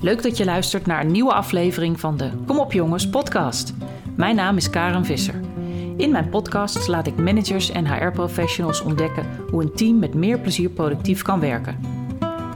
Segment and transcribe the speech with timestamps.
[0.00, 3.74] Leuk dat je luistert naar een nieuwe aflevering van de Kom op jongens podcast.
[4.16, 5.40] Mijn naam is Karen Visser.
[5.96, 10.70] In mijn podcast laat ik managers en HR-professionals ontdekken hoe een team met meer plezier
[10.70, 11.80] productief kan werken.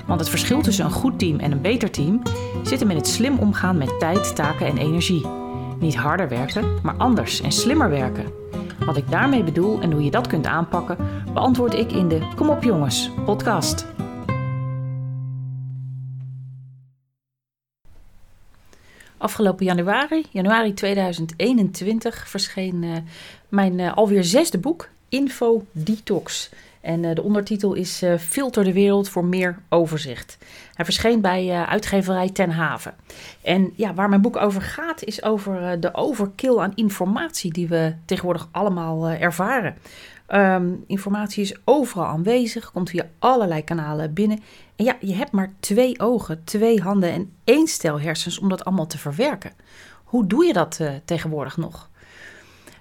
[0.06, 2.22] Want het verschil tussen een goed team en een beter team
[2.62, 5.26] zit hem in het slim omgaan met tijd, taken en energie.
[5.80, 8.32] Niet harder werken, maar anders en slimmer werken.
[8.86, 10.96] Wat ik daarmee bedoel en hoe je dat kunt aanpakken,
[11.32, 13.91] beantwoord ik in de Kom op jongens podcast.
[19.22, 22.96] Afgelopen januari, januari 2021, verscheen uh,
[23.48, 26.50] mijn uh, alweer zesde boek, Info Detox.
[26.80, 30.38] En uh, de ondertitel is Filter de wereld voor meer overzicht.
[30.74, 32.94] Hij verscheen bij uitgeverij Ten Haven.
[33.42, 37.94] En ja, waar mijn boek over gaat, is over de overkill aan informatie die we
[38.04, 39.76] tegenwoordig allemaal ervaren.
[40.34, 44.40] Um, informatie is overal aanwezig, komt via allerlei kanalen binnen.
[44.76, 48.64] En ja, je hebt maar twee ogen, twee handen en één stel hersens om dat
[48.64, 49.52] allemaal te verwerken.
[50.04, 51.90] Hoe doe je dat uh, tegenwoordig nog?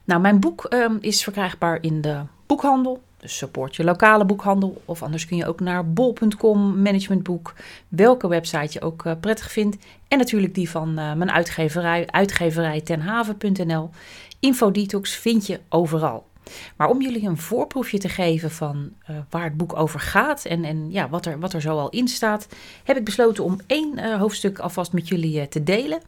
[0.03, 3.01] Nou, mijn boek um, is verkrijgbaar in de boekhandel.
[3.17, 4.81] Dus support je lokale boekhandel.
[4.85, 7.53] Of anders kun je ook naar bol.com, managementboek.
[7.87, 9.77] Welke website je ook uh, prettig vindt.
[10.07, 13.89] En natuurlijk die van uh, mijn uitgeverij, uitgeverij tenhaven.nl.
[14.39, 16.29] Infodetox vind je overal.
[16.75, 20.63] Maar om jullie een voorproefje te geven van uh, waar het boek over gaat en,
[20.63, 22.47] en ja, wat, er, wat er zo al in staat,
[22.83, 26.01] heb ik besloten om één uh, hoofdstuk alvast met jullie uh, te delen.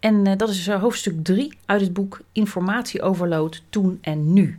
[0.00, 4.58] En dat is hoofdstuk 3 uit het boek Informatieoverload toen en nu.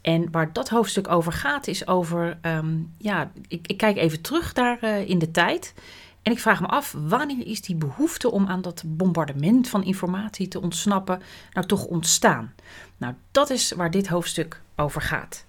[0.00, 4.52] En waar dat hoofdstuk over gaat, is over, um, ja, ik, ik, kijk even terug
[4.52, 5.74] daar in de tijd.
[6.22, 10.48] En ik vraag me af, wanneer is die behoefte om aan dat bombardement van informatie
[10.48, 12.54] te ontsnappen nou toch ontstaan?
[13.00, 15.44] Nou, dat is waar dit hoofdstuk over gaat.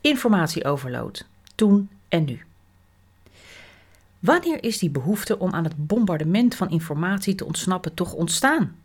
[0.00, 2.42] Informatieoverload, toen en nu.
[4.18, 8.76] Wanneer is die behoefte om aan het bombardement van informatie te ontsnappen toch ontstaan?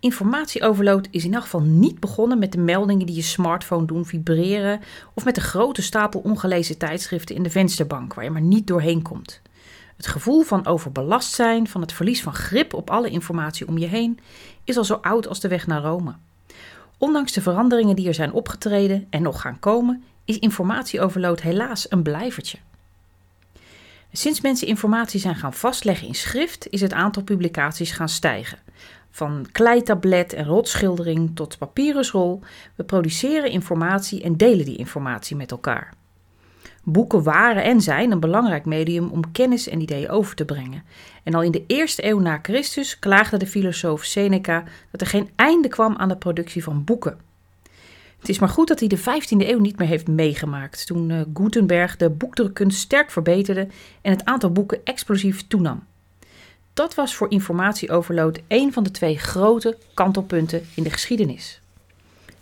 [0.00, 4.80] Informatieoverload is in elk geval niet begonnen met de meldingen die je smartphone doen vibreren
[5.14, 9.02] of met de grote stapel ongelezen tijdschriften in de vensterbank waar je maar niet doorheen
[9.02, 9.40] komt.
[9.96, 13.86] Het gevoel van overbelast zijn, van het verlies van grip op alle informatie om je
[13.86, 14.18] heen,
[14.64, 16.14] is al zo oud als de weg naar Rome.
[16.98, 22.02] Ondanks de veranderingen die er zijn opgetreden en nog gaan komen, is informatieoverload helaas een
[22.02, 22.58] blijvertje.
[24.12, 28.58] Sinds mensen informatie zijn gaan vastleggen in schrift, is het aantal publicaties gaan stijgen.
[29.10, 32.40] Van kleitablet en rotschildering tot papyrusrol,
[32.74, 35.94] we produceren informatie en delen die informatie met elkaar.
[36.88, 40.82] Boeken waren en zijn een belangrijk medium om kennis en ideeën over te brengen.
[41.22, 45.30] En al in de eerste eeuw na Christus klaagde de filosoof Seneca dat er geen
[45.36, 47.18] einde kwam aan de productie van boeken.
[48.18, 51.20] Het is maar goed dat hij de 15e eeuw niet meer heeft meegemaakt, toen uh,
[51.34, 53.68] Gutenberg de boekdrukkunst sterk verbeterde
[54.02, 55.84] en het aantal boeken explosief toenam.
[56.74, 61.60] Dat was voor informatieoverload een van de twee grote kantelpunten in de geschiedenis.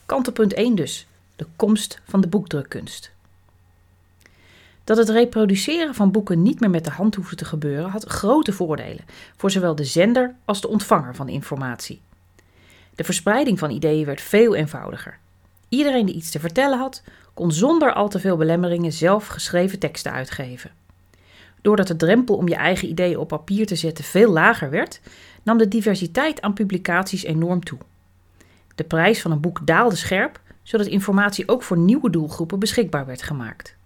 [0.06, 1.06] Kantelpunt 1 dus,
[1.37, 3.13] de komst van de boekdrukkunst.
[4.84, 8.52] Dat het reproduceren van boeken niet meer met de hand hoefde te gebeuren, had grote
[8.52, 9.04] voordelen
[9.36, 12.00] voor zowel de zender als de ontvanger van informatie.
[12.94, 15.18] De verspreiding van ideeën werd veel eenvoudiger.
[15.68, 17.02] Iedereen die iets te vertellen had,
[17.34, 20.70] kon zonder al te veel belemmeringen zelf geschreven teksten uitgeven.
[21.62, 25.00] Doordat de drempel om je eigen ideeën op papier te zetten veel lager werd,
[25.42, 27.78] nam de diversiteit aan publicaties enorm toe.
[28.74, 33.22] De prijs van een boek daalde scherp, zodat informatie ook voor nieuwe doelgroepen beschikbaar werd
[33.22, 33.76] gemaakt.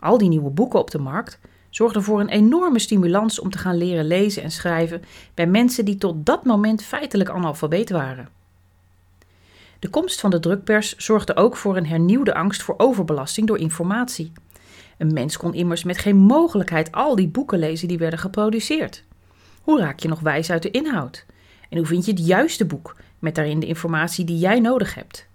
[0.00, 1.38] Al die nieuwe boeken op de markt
[1.70, 5.02] zorgden voor een enorme stimulans om te gaan leren lezen en schrijven
[5.34, 8.28] bij mensen die tot dat moment feitelijk analfabeet waren.
[9.78, 14.32] De komst van de drukpers zorgde ook voor een hernieuwde angst voor overbelasting door informatie.
[14.98, 19.04] Een mens kon immers met geen mogelijkheid al die boeken lezen die werden geproduceerd.
[19.62, 21.26] Hoe raak je nog wijs uit de inhoud?
[21.68, 25.28] En hoe vind je het juiste boek met daarin de informatie die jij nodig hebt?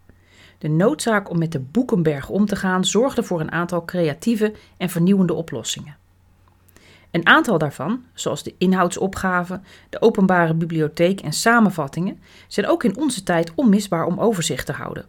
[0.57, 4.89] De noodzaak om met de boekenberg om te gaan zorgde voor een aantal creatieve en
[4.89, 5.97] vernieuwende oplossingen.
[7.11, 13.23] Een aantal daarvan, zoals de inhoudsopgave, de openbare bibliotheek en samenvattingen, zijn ook in onze
[13.23, 15.05] tijd onmisbaar om overzicht te houden.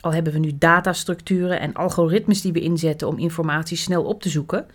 [0.00, 4.28] Al hebben we nu datastructuren en algoritmes die we inzetten om informatie snel op te
[4.28, 4.66] zoeken,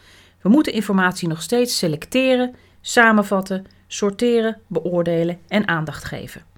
[0.41, 6.50] we moeten informatie nog steeds selecteren, samenvatten, sorteren, beoordelen en aandacht geven.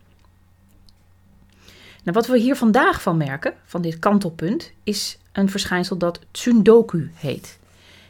[2.03, 7.11] Nou, wat we hier vandaag van merken, van dit kantelpunt, is een verschijnsel dat tsundoku
[7.13, 7.59] heet.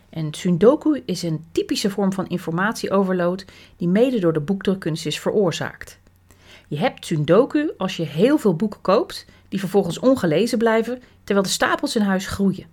[0.10, 3.46] En tsundoku is een typische vorm van informatieoverload
[3.78, 6.00] die mede door de boekdrukkunst is veroorzaakt.
[6.68, 11.52] Je hebt tsundoku als je heel veel boeken koopt die vervolgens ongelezen blijven terwijl de
[11.52, 12.66] stapels in huis groeien.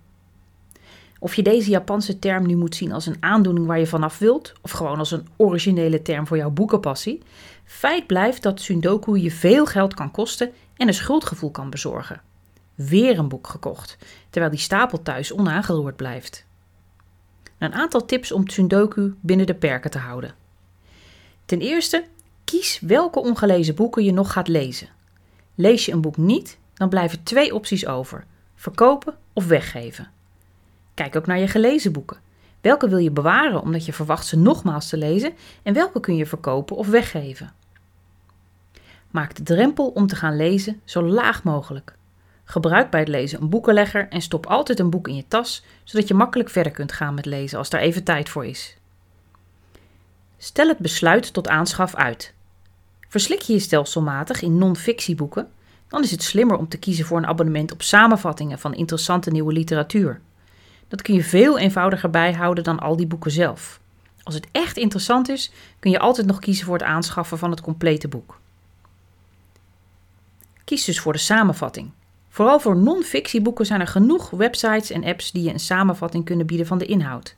[1.19, 4.53] Of je deze Japanse term nu moet zien als een aandoening waar je vanaf wilt,
[4.61, 7.21] of gewoon als een originele term voor jouw boekenpassie,
[7.65, 10.51] feit blijft dat Sundoku je veel geld kan kosten
[10.81, 12.21] en een schuldgevoel kan bezorgen.
[12.75, 13.97] Weer een boek gekocht,
[14.29, 16.45] terwijl die stapel thuis onaangeroerd blijft.
[17.57, 20.35] Een aantal tips om Tsundoku binnen de perken te houden.
[21.45, 22.05] Ten eerste,
[22.45, 24.89] kies welke ongelezen boeken je nog gaat lezen.
[25.55, 28.25] Lees je een boek niet, dan blijven twee opties over:
[28.55, 30.11] verkopen of weggeven.
[30.93, 32.17] Kijk ook naar je gelezen boeken.
[32.61, 36.25] Welke wil je bewaren omdat je verwacht ze nogmaals te lezen en welke kun je
[36.25, 37.53] verkopen of weggeven?
[39.11, 41.95] Maak de drempel om te gaan lezen zo laag mogelijk.
[42.43, 46.07] Gebruik bij het lezen een boekenlegger en stop altijd een boek in je tas, zodat
[46.07, 48.77] je makkelijk verder kunt gaan met lezen als daar even tijd voor is.
[50.37, 52.33] Stel het besluit tot aanschaf uit.
[53.07, 55.49] Verslik je je stelselmatig in non-fictieboeken,
[55.87, 59.53] dan is het slimmer om te kiezen voor een abonnement op samenvattingen van interessante nieuwe
[59.53, 60.21] literatuur.
[60.87, 63.79] Dat kun je veel eenvoudiger bijhouden dan al die boeken zelf.
[64.23, 67.61] Als het echt interessant is, kun je altijd nog kiezen voor het aanschaffen van het
[67.61, 68.40] complete boek.
[70.71, 71.91] Kies dus voor de samenvatting.
[72.29, 76.65] Vooral voor non-fictieboeken zijn er genoeg websites en apps die je een samenvatting kunnen bieden
[76.65, 77.35] van de inhoud.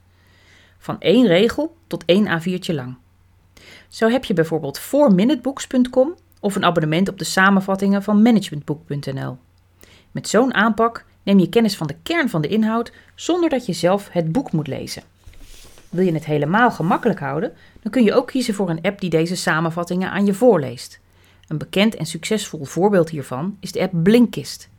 [0.77, 2.97] Van één regel tot één A4'tje lang.
[3.88, 9.38] Zo heb je bijvoorbeeld 4minutebooks.com of een abonnement op de samenvattingen van managementboek.nl.
[10.12, 13.74] Met zo'n aanpak neem je kennis van de kern van de inhoud zonder dat je
[13.74, 15.03] zelf het boek moet lezen.
[15.89, 19.09] Wil je het helemaal gemakkelijk houden, dan kun je ook kiezen voor een app die
[19.09, 21.01] deze samenvattingen aan je voorleest.
[21.53, 24.69] Een bekend en succesvol voorbeeld hiervan is de app Blinkist.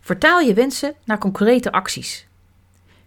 [0.00, 2.26] Vertaal je wensen naar concrete acties.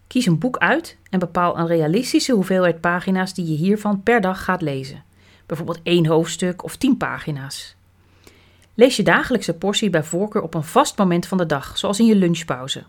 [0.08, 4.44] Kies een boek uit en bepaal een realistische hoeveelheid pagina's die je hiervan per dag
[4.44, 5.04] gaat lezen.
[5.46, 7.76] Bijvoorbeeld één hoofdstuk of tien pagina's.
[8.74, 12.06] Lees je dagelijkse portie bij voorkeur op een vast moment van de dag, zoals in
[12.06, 12.84] je lunchpauze.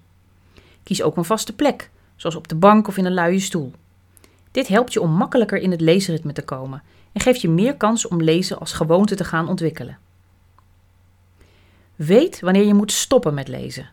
[0.83, 3.73] Kies ook een vaste plek, zoals op de bank of in een luie stoel.
[4.51, 6.83] Dit helpt je om makkelijker in het leesritme te komen
[7.17, 9.99] en geeft je meer kans om lezen als gewoonte te gaan ontwikkelen.
[11.95, 13.91] Weet wanneer je moet stoppen met lezen.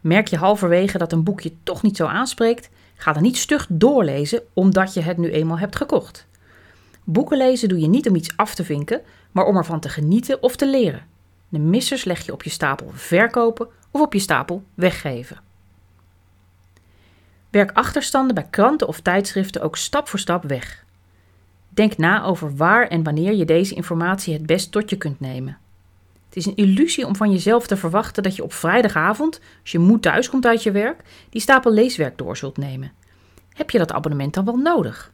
[0.00, 3.66] Merk je halverwege dat een boek je toch niet zo aanspreekt, ga dan niet stug
[3.68, 6.26] doorlezen omdat je het nu eenmaal hebt gekocht.
[7.04, 9.00] Boeken lezen doe je niet om iets af te vinken,
[9.32, 11.06] maar om ervan te genieten of te leren.
[11.48, 15.40] De missers leg je op je stapel verkopen of op je stapel weggeven.
[17.50, 20.86] Werk achterstanden bij kranten of tijdschriften ook stap voor stap weg.
[21.78, 25.58] Denk na over waar en wanneer je deze informatie het best tot je kunt nemen.
[26.26, 29.78] Het is een illusie om van jezelf te verwachten dat je op vrijdagavond, als je
[29.78, 32.92] moe thuis komt uit je werk, die stapel leeswerk door zult nemen.
[33.52, 35.12] Heb je dat abonnement dan wel nodig?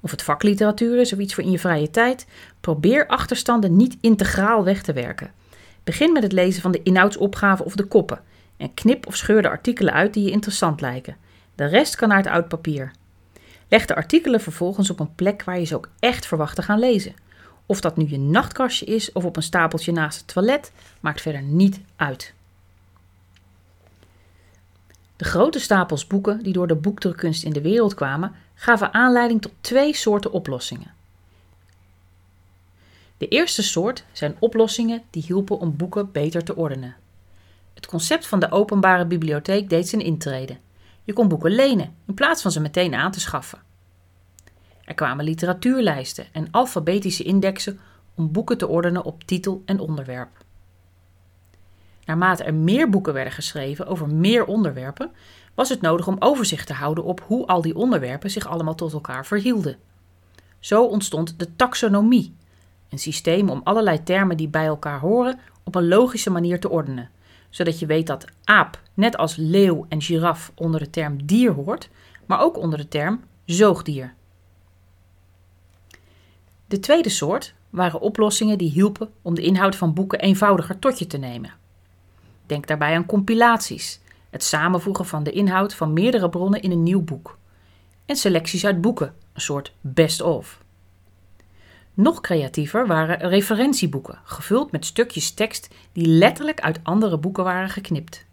[0.00, 2.26] Of het vakliteratuur is of iets voor in je vrije tijd,
[2.60, 5.32] probeer achterstanden niet integraal weg te werken.
[5.84, 8.20] Begin met het lezen van de inhoudsopgave of de koppen
[8.56, 11.16] en knip of scheur de artikelen uit die je interessant lijken.
[11.54, 12.92] De rest kan naar het oud papier.
[13.72, 16.78] Leg de artikelen vervolgens op een plek waar je ze ook echt verwacht te gaan
[16.78, 17.14] lezen.
[17.66, 21.42] Of dat nu je nachtkastje is of op een stapeltje naast het toilet, maakt verder
[21.42, 22.34] niet uit.
[25.16, 29.52] De grote stapels boeken die door de boekdrukkunst in de wereld kwamen, gaven aanleiding tot
[29.60, 30.94] twee soorten oplossingen.
[33.16, 36.96] De eerste soort zijn oplossingen die hielpen om boeken beter te ordenen.
[37.74, 40.56] Het concept van de openbare bibliotheek deed zijn intrede.
[41.04, 43.58] Je kon boeken lenen in plaats van ze meteen aan te schaffen.
[44.84, 47.80] Er kwamen literatuurlijsten en alfabetische indexen
[48.14, 50.44] om boeken te ordenen op titel en onderwerp.
[52.04, 55.10] Naarmate er meer boeken werden geschreven over meer onderwerpen,
[55.54, 58.92] was het nodig om overzicht te houden op hoe al die onderwerpen zich allemaal tot
[58.92, 59.76] elkaar verhielden.
[60.58, 62.34] Zo ontstond de taxonomie,
[62.88, 67.10] een systeem om allerlei termen die bij elkaar horen op een logische manier te ordenen,
[67.52, 71.88] zodat je weet dat aap net als leeuw en giraf onder de term dier hoort,
[72.26, 74.14] maar ook onder de term zoogdier.
[76.66, 81.06] De tweede soort waren oplossingen die hielpen om de inhoud van boeken eenvoudiger tot je
[81.06, 81.54] te nemen.
[82.46, 87.02] Denk daarbij aan compilaties, het samenvoegen van de inhoud van meerdere bronnen in een nieuw
[87.02, 87.38] boek,
[88.06, 90.61] en selecties uit boeken, een soort best-of.
[91.94, 98.24] Nog creatiever waren referentieboeken, gevuld met stukjes tekst die letterlijk uit andere boeken waren geknipt.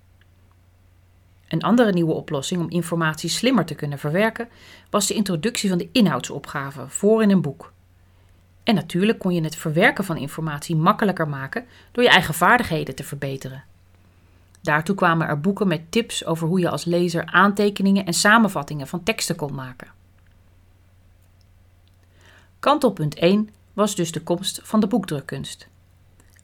[1.47, 4.47] Een andere nieuwe oplossing om informatie slimmer te kunnen verwerken
[4.89, 7.71] was de introductie van de inhoudsopgave voor in een boek.
[8.63, 13.03] En natuurlijk kon je het verwerken van informatie makkelijker maken door je eigen vaardigheden te
[13.03, 13.63] verbeteren.
[14.61, 19.03] Daartoe kwamen er boeken met tips over hoe je als lezer aantekeningen en samenvattingen van
[19.03, 19.98] teksten kon maken.
[22.59, 25.67] Kantelpunt 1 was dus de komst van de boekdrukkunst.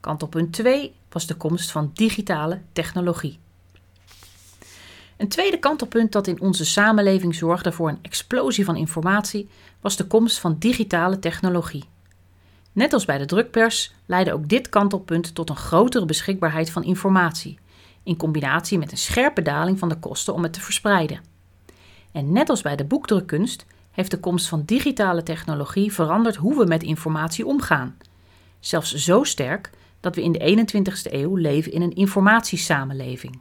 [0.00, 3.38] Kantelpunt 2 was de komst van digitale technologie.
[5.16, 9.48] Een tweede kantelpunt dat in onze samenleving zorgde voor een explosie van informatie
[9.80, 11.84] was de komst van digitale technologie.
[12.72, 17.58] Net als bij de drukpers leidde ook dit kantelpunt tot een grotere beschikbaarheid van informatie,
[18.02, 21.20] in combinatie met een scherpe daling van de kosten om het te verspreiden.
[22.12, 23.66] En net als bij de boekdrukkunst
[23.96, 27.96] heeft de komst van digitale technologie veranderd hoe we met informatie omgaan.
[28.60, 33.38] Zelfs zo sterk dat we in de 21ste eeuw leven in een informatiesamenleving.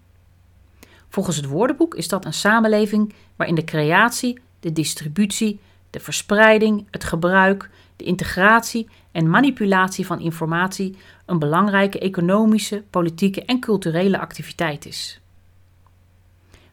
[1.10, 5.60] Volgens het woordenboek is dat een samenleving waarin de creatie, de distributie,
[5.90, 13.60] de verspreiding, het gebruik, de integratie en manipulatie van informatie een belangrijke economische, politieke en
[13.60, 15.20] culturele activiteit is.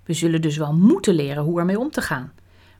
[0.05, 2.33] We zullen dus wel moeten leren hoe ermee om te gaan,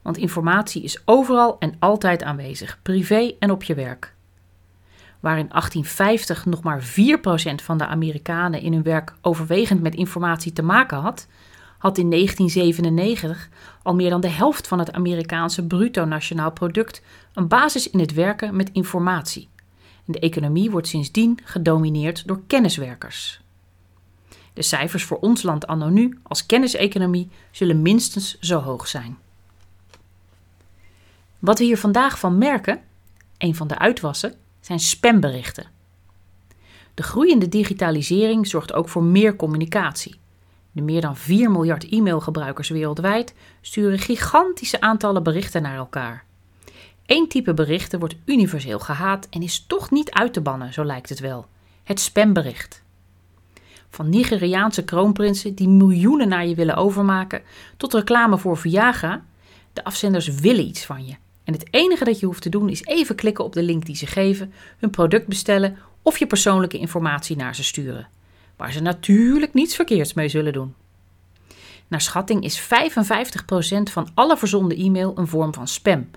[0.03, 4.15] want informatie is overal en altijd aanwezig, privé en op je werk.
[5.21, 6.85] Waar in 1850 nog maar 4%
[7.55, 11.27] van de Amerikanen in hun werk overwegend met informatie te maken had,
[11.79, 13.49] had in 1997
[13.83, 17.03] al meer dan de helft van het Amerikaanse bruto nationaal product
[17.35, 19.49] een basis in het werken met informatie.
[20.05, 23.41] De economie wordt sindsdien gedomineerd door kenniswerkers.
[24.53, 29.19] De cijfers voor ons land anno nu als kenniseconomie zullen minstens zo hoog zijn.
[31.43, 32.81] Wat we hier vandaag van merken,
[33.39, 35.67] een van de uitwassen, zijn spamberichten.
[36.95, 40.21] De groeiende digitalisering zorgt ook voor meer communicatie.
[40.73, 46.25] De meer dan 4 miljard e-mailgebruikers wereldwijd sturen gigantische aantallen berichten naar elkaar.
[47.07, 51.09] Eén type berichten wordt universeel gehaat en is toch niet uit te bannen, zo lijkt
[51.09, 51.47] het wel:
[51.85, 52.83] het spambericht.
[53.89, 57.43] Van Nigeriaanse kroonprinsen die miljoenen naar je willen overmaken,
[57.77, 59.25] tot reclame voor Viagra.
[59.73, 61.15] De afzenders willen iets van je.
[61.45, 63.97] En het enige dat je hoeft te doen is even klikken op de link die
[63.97, 68.09] ze geven, hun product bestellen of je persoonlijke informatie naar ze sturen
[68.63, 70.75] waar ze natuurlijk niets verkeerds mee zullen doen.
[71.89, 72.65] Naar schatting is 55%
[73.83, 76.11] van alle verzonden e-mail een vorm van spam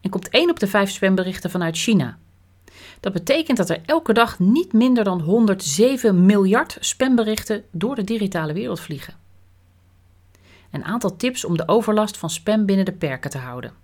[0.00, 2.18] en komt 1 op de 5 spamberichten vanuit China.
[3.00, 8.52] Dat betekent dat er elke dag niet minder dan 107 miljard spamberichten door de digitale
[8.52, 9.14] wereld vliegen.
[10.70, 13.81] Een aantal tips om de overlast van spam binnen de perken te houden.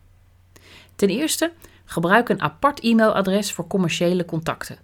[0.99, 1.53] Ten eerste,
[1.85, 4.79] gebruik een apart e-mailadres voor commerciële contacten.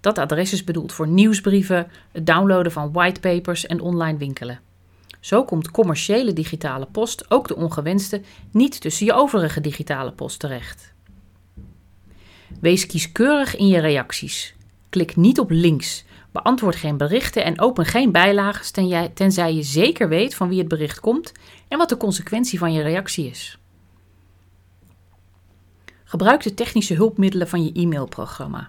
[0.00, 4.60] Dat adres is bedoeld voor nieuwsbrieven, het downloaden van whitepapers en online winkelen.
[5.20, 10.92] Zo komt commerciële digitale post, ook de ongewenste, niet tussen je overige digitale post terecht.
[12.60, 14.54] Wees kieskeurig in je reacties.
[14.88, 20.34] Klik niet op links, beantwoord geen berichten en open geen bijlagen tenzij je zeker weet
[20.34, 21.32] van wie het bericht komt
[21.68, 23.58] en wat de consequentie van je reactie is.
[26.14, 28.68] Gebruik de technische hulpmiddelen van je e-mailprogramma.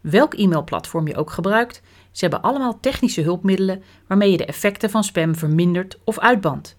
[0.00, 5.04] Welk e-mailplatform je ook gebruikt, ze hebben allemaal technische hulpmiddelen waarmee je de effecten van
[5.04, 6.76] spam vermindert of uitbandt.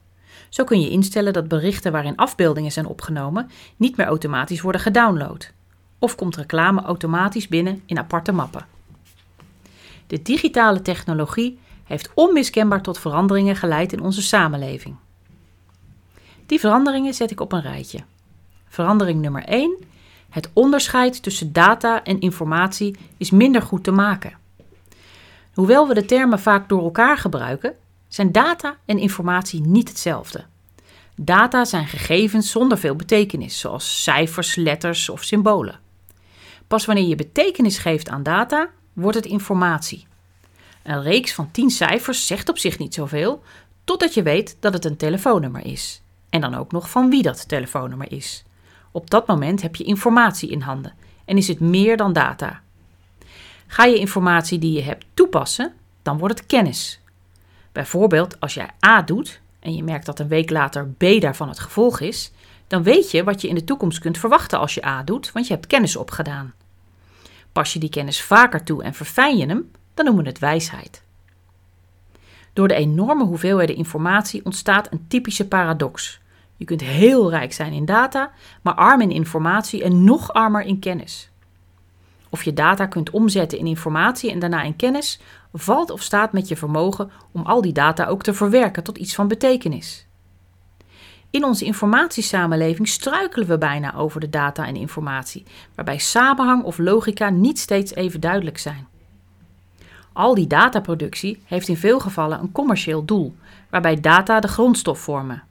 [0.50, 5.52] Zo kun je instellen dat berichten waarin afbeeldingen zijn opgenomen niet meer automatisch worden gedownload.
[6.00, 8.66] Of komt reclame automatisch binnen in aparte mappen.
[10.08, 14.96] De digitale technologie heeft onmiskenbaar tot veranderingen geleid in onze samenleving.
[16.46, 18.00] Die veranderingen zet ik op een rijtje.
[18.68, 19.90] Verandering nummer 1
[20.32, 24.34] het onderscheid tussen data en informatie is minder goed te maken.
[25.54, 27.76] Hoewel we de termen vaak door elkaar gebruiken,
[28.08, 30.46] zijn data en informatie niet hetzelfde.
[31.16, 35.80] Data zijn gegevens zonder veel betekenis, zoals cijfers, letters of symbolen.
[36.68, 40.08] Pas wanneer je betekenis geeft aan data, wordt het informatie.
[40.84, 43.44] Een reeks van 10 cijfers zegt op zich niet zoveel,
[43.84, 46.02] totdat je weet dat het een telefoonnummer is.
[46.30, 48.44] En dan ook nog van wie dat telefoonnummer is.
[48.92, 50.94] Op dat moment heb je informatie in handen
[51.26, 52.62] en is het meer dan data.
[53.68, 57.00] Ga je informatie die je hebt toepassen, dan wordt het kennis.
[57.72, 61.60] Bijvoorbeeld als jij A doet en je merkt dat een week later B daarvan het
[61.60, 62.32] gevolg is,
[62.68, 65.48] dan weet je wat je in de toekomst kunt verwachten als je A doet, want
[65.48, 66.54] je hebt kennis opgedaan.
[67.52, 71.04] Pas je die kennis vaker toe en verfijn je hem, dan noemen we het wijsheid.
[72.54, 76.21] Door de enorme hoeveelheden informatie ontstaat een typische paradox.
[76.62, 80.80] Je kunt heel rijk zijn in data, maar arm in informatie en nog armer in
[80.80, 81.30] kennis.
[82.30, 85.20] Of je data kunt omzetten in informatie en daarna in kennis,
[85.54, 89.16] valt of staat met je vermogen om al die data ook te verwerken tot iets
[89.16, 90.08] van betekenis.
[91.30, 97.30] In onze informatiesamenleving struikelen we bijna over de data en informatie, waarbij samenhang of logica
[97.30, 98.88] niet steeds even duidelijk zijn.
[100.14, 103.36] Al die dataproductie heeft in veel gevallen een commercieel doel,
[103.70, 105.50] waarbij data de grondstof vormen.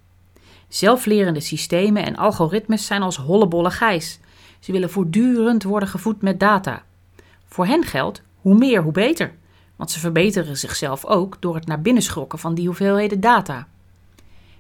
[0.71, 4.21] Zelflerende systemen en algoritmes zijn als hollebolle gijs.
[4.61, 6.83] Ze willen voortdurend worden gevoed met data.
[7.47, 9.35] Voor hen geldt hoe meer, hoe beter.
[9.77, 13.67] Want ze verbeteren zichzelf ook door het naar binnen schrokken van die hoeveelheden data.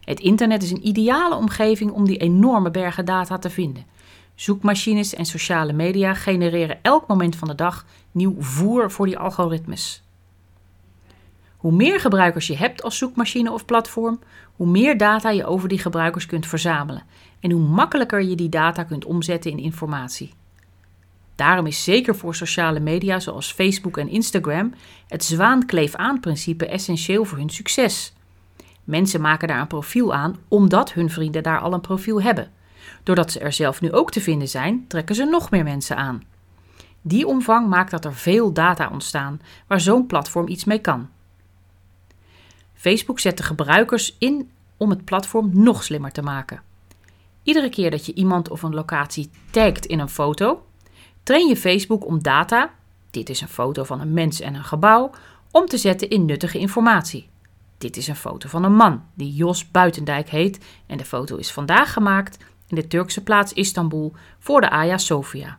[0.00, 3.86] Het internet is een ideale omgeving om die enorme bergen data te vinden.
[4.34, 10.02] Zoekmachines en sociale media genereren elk moment van de dag nieuw voer voor die algoritmes.
[11.60, 14.20] Hoe meer gebruikers je hebt als zoekmachine of platform,
[14.56, 17.02] hoe meer data je over die gebruikers kunt verzamelen
[17.40, 20.32] en hoe makkelijker je die data kunt omzetten in informatie.
[21.34, 24.74] Daarom is zeker voor sociale media zoals Facebook en Instagram
[25.08, 28.14] het zwaan-kleef-aan-principe essentieel voor hun succes.
[28.84, 32.50] Mensen maken daar een profiel aan omdat hun vrienden daar al een profiel hebben.
[33.02, 36.22] Doordat ze er zelf nu ook te vinden zijn, trekken ze nog meer mensen aan.
[37.02, 41.08] Die omvang maakt dat er veel data ontstaan waar zo'n platform iets mee kan.
[42.80, 46.62] Facebook zet de gebruikers in om het platform nog slimmer te maken.
[47.42, 50.66] Iedere keer dat je iemand of een locatie tagt in een foto,
[51.22, 52.74] train je Facebook om data,
[53.10, 55.10] dit is een foto van een mens en een gebouw,
[55.50, 57.28] om te zetten in nuttige informatie.
[57.78, 61.52] Dit is een foto van een man die Jos Buitendijk heet en de foto is
[61.52, 65.58] vandaag gemaakt in de Turkse plaats Istanbul voor de Aya Sofia.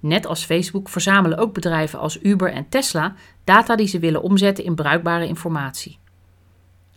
[0.00, 3.14] Net als Facebook verzamelen ook bedrijven als Uber en Tesla
[3.44, 5.98] data die ze willen omzetten in bruikbare informatie.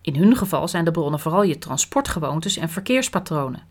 [0.01, 3.63] In hun geval zijn de bronnen vooral je transportgewoontes en verkeerspatronen.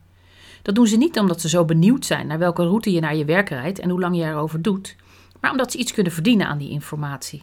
[0.63, 3.25] Dat doen ze niet omdat ze zo benieuwd zijn naar welke route je naar je
[3.25, 4.97] werk rijdt en hoe lang je erover doet,
[5.41, 7.43] maar omdat ze iets kunnen verdienen aan die informatie.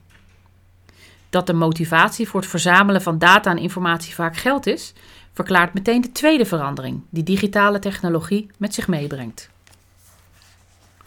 [1.30, 4.94] Dat de motivatie voor het verzamelen van data en informatie vaak geld is,
[5.34, 9.50] verklaart meteen de tweede verandering die digitale technologie met zich meebrengt.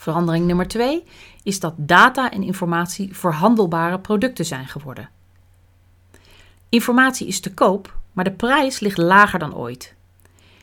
[0.00, 1.04] Verandering nummer twee
[1.42, 5.08] is dat data en informatie verhandelbare producten zijn geworden.
[6.68, 9.94] Informatie is te koop, maar de prijs ligt lager dan ooit.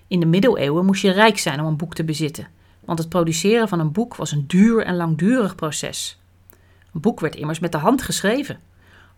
[0.08, 2.48] In de middeleeuwen moest je rijk zijn om een boek te bezitten,
[2.86, 6.20] want het produceren van een boek was een duur en langdurig proces.
[6.94, 8.60] Een boek werd immers met de hand geschreven.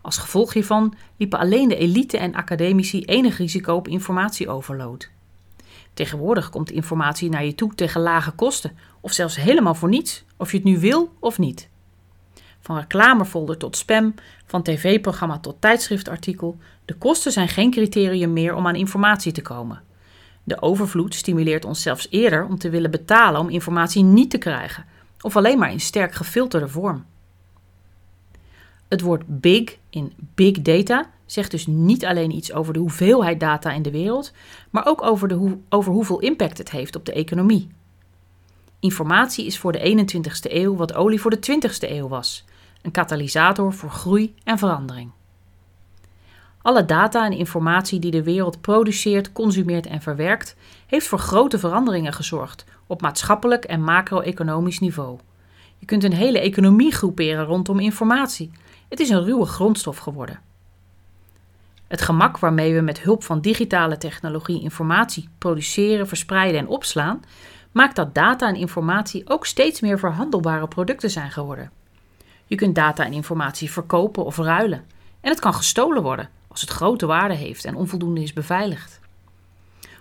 [0.01, 5.09] Als gevolg hiervan liepen alleen de elite en academici enig risico op informatieoverload.
[5.99, 10.51] Tegenwoordig komt informatie naar je toe tegen lage kosten, of zelfs helemaal voor niets, of
[10.51, 11.69] je het nu wil of niet.
[12.59, 14.13] Van reclamefolder tot spam,
[14.45, 19.81] van tv-programma tot tijdschriftartikel, de kosten zijn geen criterium meer om aan informatie te komen.
[20.43, 24.85] De overvloed stimuleert ons zelfs eerder om te willen betalen om informatie niet te krijgen,
[25.21, 27.05] of alleen maar in sterk gefilterde vorm.
[28.89, 33.71] Het woord big in big data zegt dus niet alleen iets over de hoeveelheid data
[33.71, 34.31] in de wereld,
[34.69, 37.69] maar ook over, de over hoeveel impact het heeft op de economie.
[38.79, 42.45] Informatie is voor de 21ste eeuw wat olie voor de 20ste eeuw was:
[42.81, 45.11] een katalysator voor groei en verandering.
[46.61, 50.55] Alle data en informatie die de wereld produceert, consumeert en verwerkt,
[50.87, 55.19] heeft voor grote veranderingen gezorgd op maatschappelijk en macro-economisch niveau.
[55.77, 58.51] Je kunt een hele economie groeperen rondom informatie.
[58.89, 60.39] Het is een ruwe grondstof geworden.
[61.87, 67.21] Het gemak waarmee we met hulp van digitale technologie informatie produceren, verspreiden en opslaan,
[67.71, 71.71] maakt dat data en informatie ook steeds meer verhandelbare producten zijn geworden.
[72.45, 74.85] Je kunt data en informatie verkopen of ruilen.
[75.21, 78.99] En het kan gestolen worden als het grote waarde heeft en onvoldoende is beveiligd.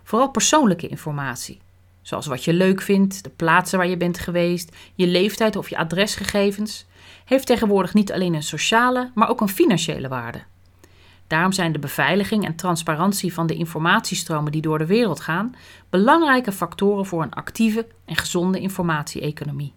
[0.03, 1.61] Vooral persoonlijke informatie,
[2.09, 5.77] zoals wat je leuk vindt, de plaatsen waar je bent geweest, je leeftijd of je
[5.77, 6.87] adresgegevens,
[7.25, 10.43] heeft tegenwoordig niet alleen een sociale, maar ook een financiële waarde.
[11.27, 15.55] Daarom zijn de beveiliging en transparantie van de informatiestromen die door de wereld gaan
[15.91, 19.73] belangrijke factoren voor een actieve en gezonde informatie-economie.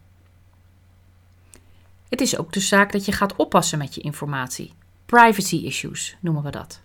[2.10, 4.74] Het is ook de zaak dat je gaat oppassen met je informatie.
[5.06, 6.82] Privacy issues noemen we dat.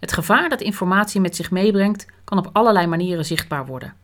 [0.00, 4.02] Het gevaar dat informatie met zich meebrengt kan op allerlei manieren zichtbaar worden.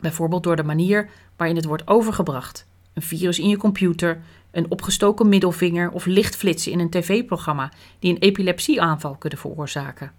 [0.00, 2.66] Bijvoorbeeld door de manier waarin het wordt overgebracht.
[2.92, 8.20] Een virus in je computer, een opgestoken middelvinger of lichtflitsen in een tv-programma die een
[8.20, 10.12] epilepsieaanval kunnen veroorzaken.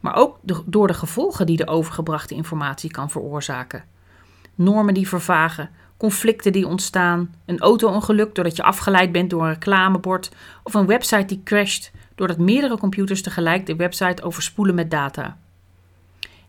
[0.00, 3.84] Maar ook door de gevolgen die de overgebrachte informatie kan veroorzaken.
[4.54, 10.30] Normen die vervagen, conflicten die ontstaan, een auto-ongeluk doordat je afgeleid bent door een reclamebord
[10.62, 15.36] of een website die crasht doordat meerdere computers tegelijk de website overspoelen met data.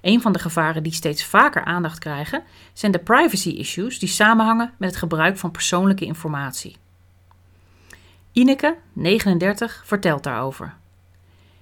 [0.03, 4.73] Een van de gevaren die steeds vaker aandacht krijgen zijn de privacy issues die samenhangen
[4.77, 6.75] met het gebruik van persoonlijke informatie.
[8.31, 10.75] Ineke, 39, vertelt daarover.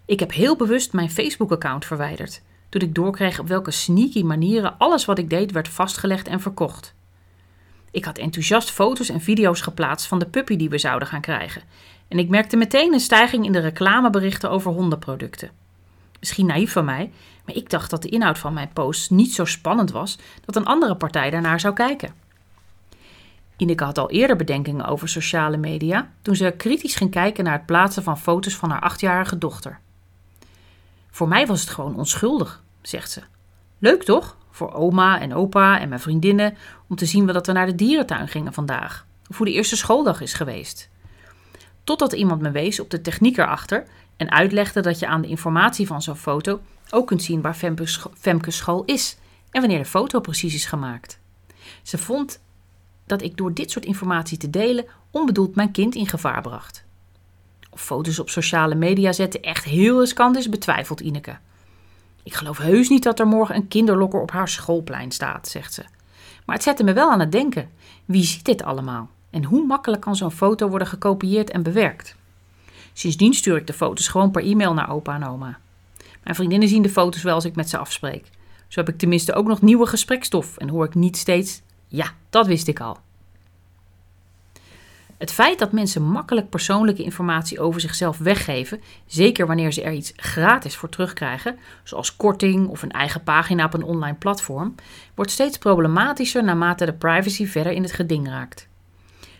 [0.06, 5.06] Ik heb heel bewust mijn Facebook-account verwijderd toen ik doorkreeg op welke sneaky manieren alles
[5.06, 6.94] wat ik deed werd vastgelegd en verkocht.
[7.92, 11.62] Ik had enthousiast foto's en video's geplaatst van de puppy die we zouden gaan krijgen.
[12.08, 15.52] En ik merkte meteen een stijging in de reclameberichten over hondenproducten.
[16.22, 17.12] Misschien naïef van mij,
[17.54, 20.96] ik dacht dat de inhoud van mijn posts niet zo spannend was dat een andere
[20.96, 22.14] partij daarnaar zou kijken.
[23.58, 27.66] Ineke had al eerder bedenkingen over sociale media toen ze kritisch ging kijken naar het
[27.66, 29.80] plaatsen van foto's van haar achtjarige dochter.
[31.12, 33.22] Voor mij was het gewoon onschuldig, zegt ze.
[33.78, 34.38] Leuk toch?
[34.52, 38.28] Voor oma en opa en mijn vriendinnen om te zien dat we naar de dierentuin
[38.28, 39.06] gingen vandaag.
[39.30, 40.90] Of hoe de eerste schooldag is geweest.
[41.84, 43.84] Totdat iemand me wees op de techniek erachter
[44.18, 46.62] en uitlegde dat je aan de informatie van zo'n foto
[46.94, 47.56] ook kunt zien waar
[48.20, 49.18] Femke's school is
[49.52, 51.20] en wanneer de foto precies is gemaakt.
[51.84, 52.40] Ze vond
[53.06, 56.84] dat ik door dit soort informatie te delen onbedoeld mijn kind in gevaar bracht.
[57.70, 61.38] Of foto's op sociale media zetten echt heel riskant is, betwijfelt Ineke.
[62.24, 65.84] Ik geloof heus niet dat er morgen een kinderlokker op haar schoolplein staat, zegt ze.
[66.46, 67.70] Maar het zette me wel aan het denken.
[68.06, 69.10] Wie ziet dit allemaal?
[69.30, 72.16] En hoe makkelijk kan zo'n foto worden gekopieerd en bewerkt?
[72.94, 75.60] Sindsdien stuur ik de foto's gewoon per e-mail naar opa en oma.
[76.24, 78.30] Mijn vriendinnen zien de foto's wel als ik met ze afspreek.
[78.68, 82.48] Zo heb ik tenminste ook nog nieuwe gesprekstof en hoor ik niet steeds: ja, dat
[82.48, 82.98] wist ik al.
[85.22, 90.14] Het feit dat mensen makkelijk persoonlijke informatie over zichzelf weggeven, zeker wanneer ze er iets
[90.16, 94.76] gratis voor terugkrijgen, zoals korting of een eigen pagina op een online platform,
[95.16, 98.70] wordt steeds problematischer naarmate de privacy verder in het geding raakt.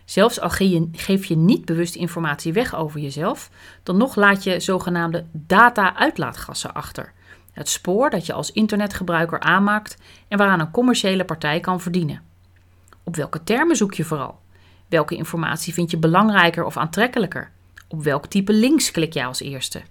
[0.04, 0.50] Zelfs al
[0.92, 3.50] geef je niet bewust informatie weg over jezelf,
[3.82, 7.12] dan nog laat je zogenaamde data-uitlaatgassen achter.
[7.52, 9.96] Het spoor dat je als internetgebruiker aanmaakt
[10.28, 12.22] en waaraan een commerciële partij kan verdienen.
[13.02, 14.40] Op welke termen zoek je vooral?
[14.88, 17.50] Welke informatie vind je belangrijker of aantrekkelijker?
[17.88, 19.82] Op welk type links klik jij als eerste?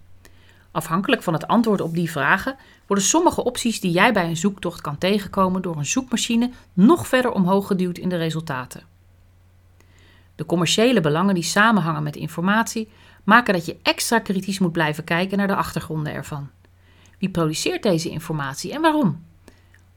[0.71, 2.55] Afhankelijk van het antwoord op die vragen
[2.87, 7.31] worden sommige opties die jij bij een zoektocht kan tegenkomen door een zoekmachine nog verder
[7.31, 8.90] omhoog geduwd in de resultaten.
[10.35, 12.89] De commerciële belangen die samenhangen met informatie
[13.23, 16.49] maken dat je extra kritisch moet blijven kijken naar de achtergronden ervan.
[17.19, 19.25] Wie produceert deze informatie en waarom?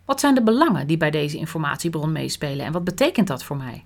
[0.04, 3.84] Wat zijn de belangen die bij deze informatiebron meespelen en wat betekent dat voor mij?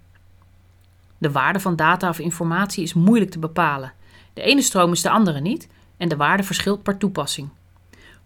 [1.18, 3.92] De waarde van data of informatie is moeilijk te bepalen.
[4.32, 7.48] De ene stroom is de andere niet en de waarde verschilt per toepassing.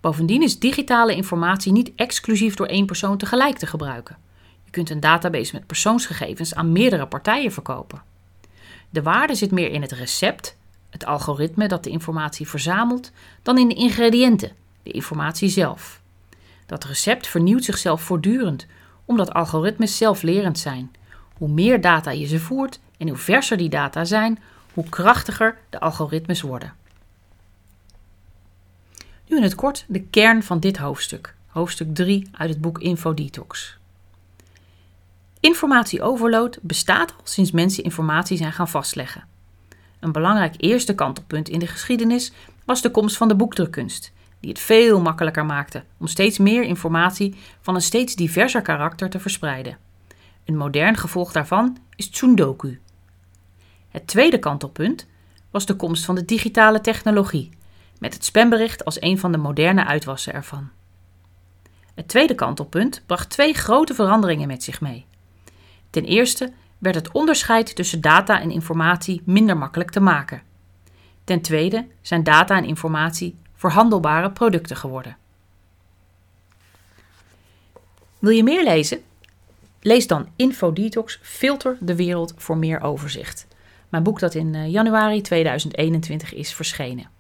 [0.00, 4.16] Bovendien is digitale informatie niet exclusief door één persoon tegelijk te gebruiken.
[4.64, 8.02] Je kunt een database met persoonsgegevens aan meerdere partijen verkopen.
[8.92, 10.56] De waarde zit meer in het recept,
[10.90, 13.10] het algoritme dat de informatie verzamelt,
[13.42, 14.52] dan in de ingrediënten,
[14.82, 16.00] de informatie zelf.
[16.66, 18.66] Dat recept vernieuwt zichzelf voortdurend,
[19.04, 20.90] omdat algoritmes zelflerend zijn.
[21.36, 24.38] Hoe meer data je ze voert en hoe verser die data zijn,
[24.72, 26.74] hoe krachtiger de algoritmes worden.
[29.28, 33.80] Nu in het kort de kern van dit hoofdstuk, hoofdstuk 3 uit het boek Infodetox.
[35.42, 39.24] Informatieoverload bestaat al sinds mensen informatie zijn gaan vastleggen.
[40.00, 42.32] Een belangrijk eerste kantelpunt in de geschiedenis
[42.64, 47.34] was de komst van de boekdrukkunst, die het veel makkelijker maakte om steeds meer informatie
[47.60, 49.78] van een steeds diverser karakter te verspreiden.
[50.44, 52.80] Een modern gevolg daarvan is Tsundoku.
[53.88, 55.06] Het tweede kantelpunt
[55.50, 57.50] was de komst van de digitale technologie,
[57.98, 60.68] met het spambericht als een van de moderne uitwassen ervan.
[61.94, 65.06] Het tweede kantelpunt bracht twee grote veranderingen met zich mee.
[65.92, 70.42] Ten eerste werd het onderscheid tussen data en informatie minder makkelijk te maken.
[71.24, 75.16] Ten tweede zijn data en informatie verhandelbare producten geworden.
[78.18, 79.02] Wil je meer lezen?
[79.80, 83.46] Lees dan Infodetox Filter de wereld voor meer overzicht.
[83.88, 87.10] Mijn boek dat in eh, januari 2021 is verschenen.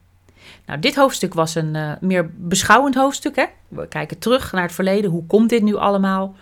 [0.66, 3.36] Nou, dit hoofdstuk was een uh, meer beschouwend hoofdstuk.
[3.36, 3.44] Hè?
[3.68, 5.10] We kijken terug naar het verleden.
[5.10, 6.34] Hoe komt dit nu allemaal?